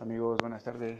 [0.00, 0.98] Amigos, buenas tardes.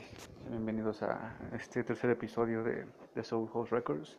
[0.51, 4.19] Bienvenidos a este tercer episodio de, de Soul House Records.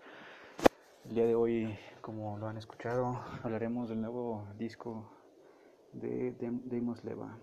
[1.05, 5.07] El día de hoy, como lo han escuchado, hablaremos del nuevo disco
[5.93, 7.37] de Demos Leva.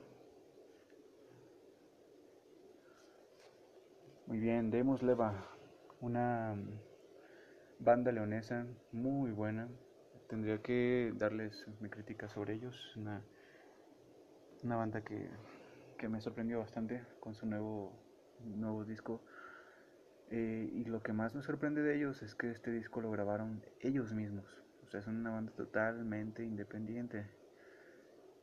[4.26, 5.46] Muy bien, Demos Leva,
[6.00, 6.56] una
[7.78, 9.68] banda leonesa muy buena.
[10.28, 12.96] Tendría que darles mi crítica sobre ellos.
[12.96, 13.22] Una,
[14.64, 15.30] una banda que
[15.98, 17.92] que me sorprendió bastante con su nuevo,
[18.44, 19.20] nuevo disco.
[20.30, 23.62] Eh, y lo que más me sorprende de ellos es que este disco lo grabaron
[23.80, 24.46] ellos mismos.
[24.84, 27.26] O sea, son una banda totalmente independiente.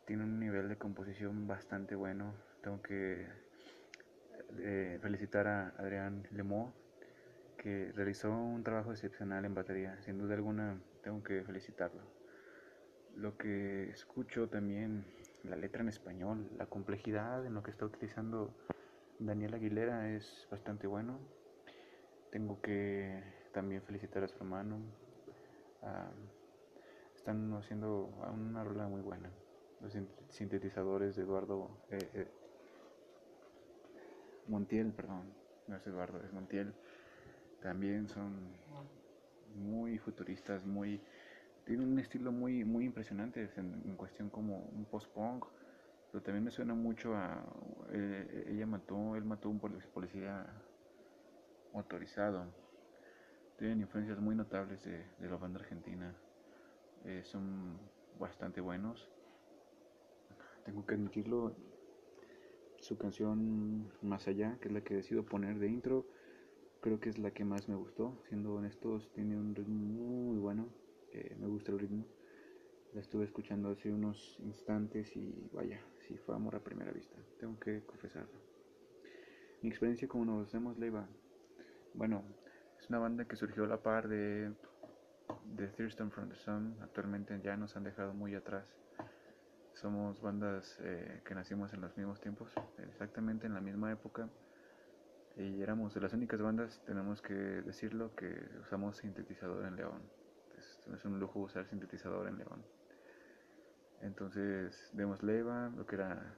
[0.05, 2.36] Tienen un nivel de composición bastante bueno.
[2.62, 3.26] Tengo que
[4.60, 6.74] eh, felicitar a Adrián Lemo,
[7.58, 9.99] que realizó un trabajo excepcional en batería.
[10.02, 12.02] Sin duda alguna, tengo que felicitarlo.
[13.16, 15.05] Lo que escucho también
[15.49, 18.54] la letra en español, la complejidad en lo que está utilizando
[19.20, 21.20] Daniel Aguilera es bastante bueno.
[22.32, 24.79] Tengo que también felicitar a su hermano.
[27.15, 29.29] están haciendo una rola muy buena.
[29.82, 29.93] Los
[30.29, 32.27] sintetizadores de Eduardo eh, eh,
[34.48, 35.34] Montiel, perdón,
[35.68, 36.74] no es Eduardo, es Montiel.
[37.62, 38.52] También son
[39.55, 41.02] muy futuristas, muy
[41.66, 45.46] tiene un estilo muy, muy impresionante en, cuestión como un post-punk,
[46.12, 47.44] pero también me suena mucho a,
[47.91, 50.46] eh, ella mató, él mató un policía
[51.74, 52.46] motorizado.
[53.58, 56.16] Tienen influencias muy notables de, la banda argentina,
[57.04, 57.80] eh, son
[58.20, 59.10] bastante buenos.
[60.66, 61.55] Tengo que admitirlo,
[62.80, 66.06] su canción Más Allá, que es la que decido poner de intro,
[66.81, 70.84] creo que es la que más me gustó, siendo honestos, tiene un ritmo muy bueno
[71.40, 72.06] me gusta el ritmo.
[72.94, 77.59] La estuve escuchando hace unos instantes y vaya, sí fue amor a primera vista, tengo
[77.59, 78.40] que confesarlo.
[79.62, 81.06] Mi experiencia como nos hacemos Leiva,
[81.94, 82.24] bueno,
[82.80, 84.53] es una banda que surgió a la par de,
[85.58, 88.66] de Thurston from the Sun, actualmente ya nos han dejado muy atrás.
[89.74, 92.53] Somos bandas eh, que nacimos en los mismos tiempos,
[92.88, 94.30] exactamente en la misma época,
[95.36, 100.25] y éramos de las únicas bandas, tenemos que decirlo, que usamos sintetizador en León
[100.94, 102.63] es un lujo usar sintetizador en León.
[104.01, 106.35] Entonces, demos Leva, lo que era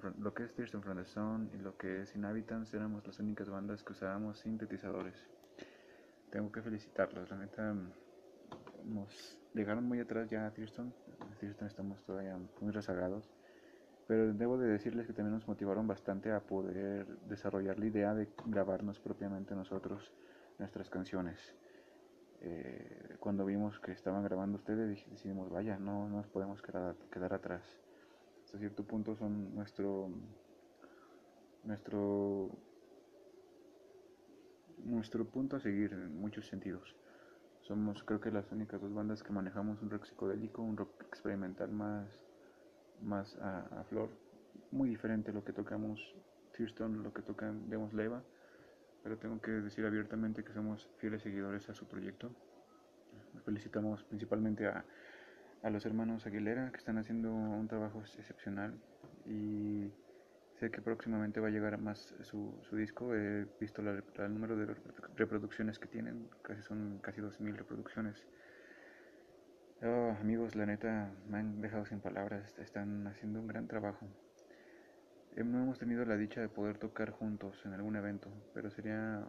[0.00, 3.18] from, lo que es Thurston from the Sun y lo que es Inhabitants, éramos las
[3.18, 5.14] únicas bandas que usábamos sintetizadores.
[6.30, 7.74] Tengo que felicitarlos, la neta
[8.84, 10.92] nos llegaron muy atrás ya a Thurston,
[11.40, 13.30] Thurston estamos todavía muy rezagados,
[14.06, 18.28] pero debo de decirles que también nos motivaron bastante a poder desarrollar la idea de
[18.46, 20.12] grabarnos propiamente nosotros
[20.58, 21.54] nuestras canciones.
[22.46, 27.62] Eh, cuando vimos que estaban grabando ustedes, decidimos, vaya, no, nos podemos quedar, quedar atrás.
[28.44, 30.10] Hasta cierto punto son nuestro,
[31.64, 32.50] nuestro,
[34.84, 36.94] nuestro punto a seguir en muchos sentidos.
[37.62, 41.72] Somos creo que las únicas dos bandas que manejamos un rock psicodélico, un rock experimental
[41.72, 42.06] más,
[43.00, 44.10] más a, flor,
[44.70, 45.98] muy diferente a lo que tocamos
[46.54, 48.22] Thurston, lo que tocan Demos Leva
[49.04, 52.34] pero tengo que decir abiertamente que somos fieles seguidores a su proyecto.
[53.44, 54.84] Felicitamos principalmente a,
[55.62, 58.74] a los hermanos Aguilera que están haciendo un trabajo excepcional
[59.26, 59.92] y
[60.58, 63.14] sé que próximamente va a llegar más su, su disco.
[63.14, 64.74] He visto el número de
[65.16, 68.26] reproducciones que tienen, casi son casi 2.000 reproducciones.
[69.82, 74.08] Oh, amigos, la neta me han dejado sin palabras, están haciendo un gran trabajo.
[75.36, 79.26] No hemos tenido la dicha de poder tocar juntos en algún evento, pero sería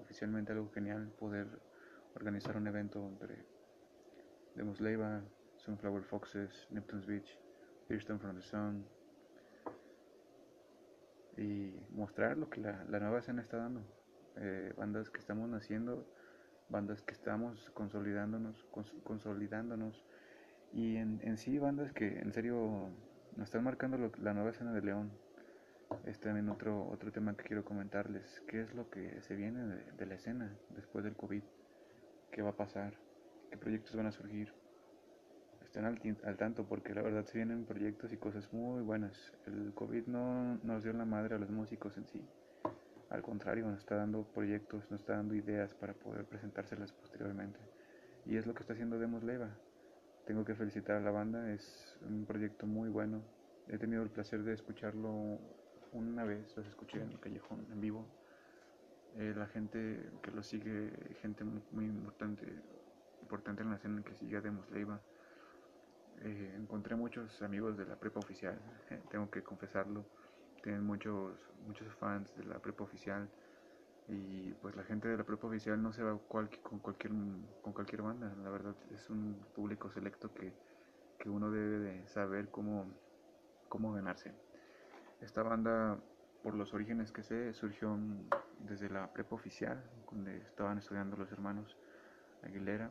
[0.00, 1.48] oficialmente algo genial poder
[2.14, 3.44] organizar un evento entre
[4.54, 5.22] Demos Leiva,
[5.56, 7.36] Sunflower Foxes, Neptune's Beach,
[7.88, 8.86] Thurston from the Sun
[11.36, 13.82] y mostrar lo que la, nueva escena está dando.
[14.36, 16.06] Eh, bandas que estamos naciendo,
[16.68, 18.64] bandas que estamos consolidándonos,
[19.02, 20.04] consolidándonos
[20.72, 22.90] y en, sí bandas que en serio
[23.36, 25.10] nos están marcando la nueva escena de León
[26.06, 28.42] es también otro, otro tema que quiero comentarles.
[28.46, 31.42] ¿Qué es lo que se viene de, la escena después del COVID?
[32.30, 32.94] ¿Qué va a pasar?
[33.50, 34.52] ¿Qué proyectos van a surgir?
[35.62, 39.32] Estén al, al, tanto porque la verdad se vienen proyectos y cosas muy buenas.
[39.46, 42.24] El COVID no nos dio la madre a los músicos en sí.
[43.08, 47.58] Al contrario, nos está dando proyectos, nos está dando ideas para poder presentárselas posteriormente.
[48.26, 49.50] Y es lo que está haciendo Demos Leva.
[50.26, 53.22] Tengo que felicitar a la banda, es un proyecto muy bueno.
[53.68, 55.40] He tenido el placer de escucharlo
[55.92, 58.06] una vez los escuché en el callejón en vivo.
[59.16, 62.46] Eh, la gente que lo sigue, gente muy, importante,
[63.22, 65.00] importante en la escena que sigue a Demos Leiva.
[66.22, 68.58] Eh, encontré muchos amigos de la prepa oficial,
[68.90, 70.04] eh, tengo que confesarlo.
[70.62, 73.28] tienen muchos, muchos fans de la prepa oficial
[74.08, 76.48] y pues la gente de la prepa oficial no se va con
[76.80, 77.12] cualquier
[77.62, 80.52] con cualquier banda la verdad es un público selecto que,
[81.18, 82.86] que uno debe de saber cómo
[83.68, 84.32] cómo ganarse
[85.20, 85.98] esta banda
[86.42, 87.98] por los orígenes que sé surgió
[88.60, 91.76] desde la prepa oficial donde estaban estudiando los hermanos
[92.42, 92.90] Aguilera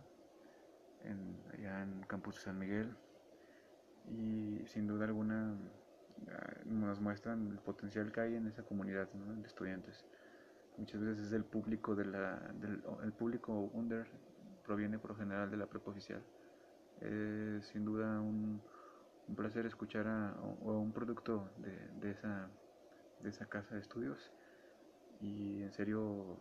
[1.04, 2.96] en, allá en campus San Miguel.
[4.12, 5.56] Y sin duda alguna
[6.32, 10.06] ah, nos muestran el potencial que hay en esa comunidad de estudiantes.
[10.78, 14.08] Muchas veces el público de la, del el público under
[14.66, 16.22] proviene por lo general de la prepa oficial.
[17.02, 18.62] Es sin duda un,
[19.30, 22.50] un placer escuchar a, un producto de, esa,
[23.22, 24.32] de esa casa de estudios.
[25.22, 26.38] Y en serio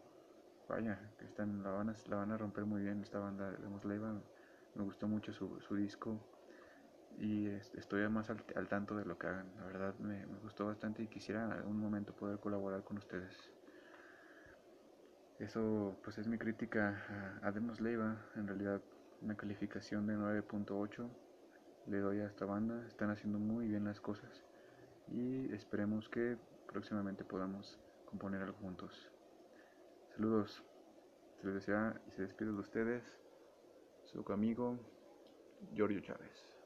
[0.69, 3.69] vaya que están la van a, la van a romper muy bien esta banda de
[3.69, 4.21] Mosleva
[4.75, 6.19] me gustó mucho su, disco.
[7.19, 9.51] Y estoy más al, tanto de lo que hagan.
[9.57, 13.35] La verdad me, gustó bastante y quisiera en algún momento poder colaborar con ustedes.
[15.41, 18.81] Eso pues es mi crítica a, Demos Leiva, en realidad
[19.21, 21.09] una calificación de 9.8
[21.89, 24.45] le doy a esta banda, están haciendo muy bien las cosas
[25.09, 26.37] y esperemos que
[26.67, 29.11] próximamente podamos componer algo juntos.
[30.15, 30.63] Saludos,
[31.41, 33.05] se les desea y se despide de ustedes
[34.05, 34.79] su amigo
[35.75, 36.58] Giorgio Chávez.